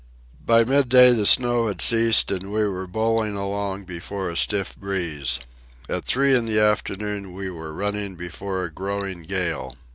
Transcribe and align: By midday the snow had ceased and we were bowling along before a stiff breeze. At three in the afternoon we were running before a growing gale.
By 0.43 0.63
midday 0.63 1.13
the 1.13 1.27
snow 1.27 1.67
had 1.67 1.79
ceased 1.79 2.31
and 2.31 2.51
we 2.51 2.67
were 2.67 2.87
bowling 2.87 3.35
along 3.35 3.83
before 3.83 4.31
a 4.31 4.35
stiff 4.35 4.75
breeze. 4.75 5.39
At 5.87 6.05
three 6.05 6.35
in 6.35 6.47
the 6.47 6.59
afternoon 6.59 7.33
we 7.33 7.51
were 7.51 7.71
running 7.71 8.15
before 8.15 8.63
a 8.63 8.71
growing 8.73 9.21
gale. 9.21 9.75